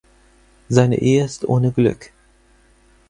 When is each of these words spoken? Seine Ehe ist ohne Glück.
Seine 0.67 0.97
Ehe 0.97 1.23
ist 1.23 1.47
ohne 1.47 1.71
Glück. 1.71 2.09